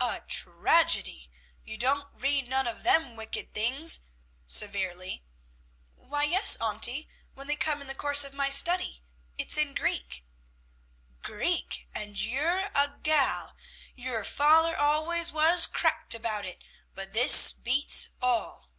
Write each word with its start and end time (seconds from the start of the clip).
"A 0.00 0.22
tragedy! 0.26 1.30
you 1.62 1.76
don't 1.76 2.08
read 2.14 2.48
none 2.48 2.66
of 2.66 2.82
them 2.82 3.14
wicked 3.14 3.52
things!" 3.52 4.00
severely. 4.46 5.22
"Why, 5.96 6.24
yes, 6.24 6.56
auntie, 6.62 7.10
when 7.34 7.46
they 7.46 7.56
come 7.56 7.82
in 7.82 7.86
the 7.86 7.94
course 7.94 8.24
of 8.24 8.32
my 8.32 8.48
study. 8.48 9.02
It's 9.36 9.58
in 9.58 9.74
Greek!" 9.74 10.24
"Greek! 11.22 11.86
and 11.94 12.18
you're 12.18 12.70
a 12.74 12.96
gal! 13.02 13.54
Your 13.94 14.24
father 14.24 14.74
allers 14.74 15.30
was 15.30 15.66
cracked 15.66 16.14
about 16.14 16.46
it, 16.46 16.64
but 16.94 17.12
this 17.12 17.52
beats 17.52 18.08
all!" 18.22 18.70